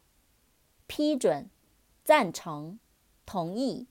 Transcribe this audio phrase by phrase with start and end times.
[0.87, 1.49] 批准、
[2.03, 2.79] 赞成、
[3.25, 3.85] 同意。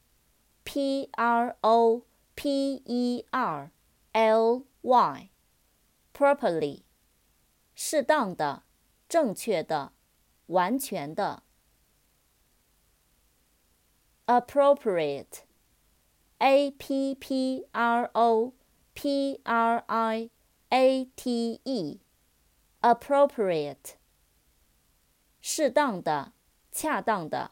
[0.63, 2.03] P R O
[2.35, 3.71] P E R
[4.13, 5.29] L Y
[6.13, 6.83] properly
[7.75, 8.63] 适当的、
[9.07, 9.93] 正确的、
[10.47, 11.43] 完全的。
[14.25, 18.53] appropriate，a p p r o
[18.93, 20.29] p r i
[20.69, 23.95] a t e，appropriate，
[25.41, 26.33] 适当的、
[26.71, 27.51] 恰当的。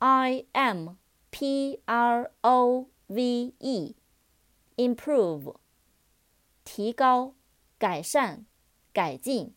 [0.00, 0.96] Improve，i m
[1.30, 3.94] p r o v e。
[4.76, 5.56] improve，
[6.64, 7.34] 提高、
[7.78, 8.46] 改善、
[8.94, 9.54] 改进。